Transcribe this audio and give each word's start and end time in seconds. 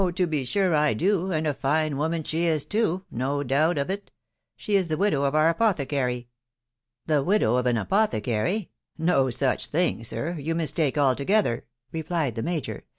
to 0.15 0.25
be 0.25 0.43
sure 0.43 0.73
I 0.75 0.95
do, 0.95 1.31
and 1.31 1.45
a 1.45 1.53
fine 1.53 1.95
woman 1.95 2.23
she 2.23 2.45
is 2.47 2.65
too,— 2.65 3.05
no 3.11 3.43
doubt 3.43 3.77
of 3.77 3.91
it. 3.91 4.09
She 4.55 4.73
is 4.75 4.87
the 4.87 4.97
widow 4.97 5.25
of 5.25 5.35
our 5.35 5.47
apothecary."" 5.47 6.29
The 7.05 7.21
widow 7.21 7.55
of 7.57 7.67
an 7.67 7.77
apothecary?.... 7.77 8.71
No 8.97 9.29
such 9.29 9.67
thing, 9.67 10.03
sir; 10.03 10.39
you 10.39 10.55
mistake 10.55 10.97
altogether," 10.97 11.67
replied 11.91 12.33
the 12.33 12.41
major. 12.41 12.83